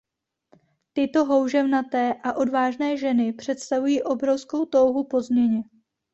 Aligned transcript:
Tyto 0.97 1.25
houževnaté 1.29 2.13
a 2.23 2.33
odvážné 2.33 2.97
ženy 2.97 3.33
představují 3.33 4.03
obrovskou 4.03 4.65
touhu 4.65 5.03
po 5.03 5.21
změně. 5.21 5.63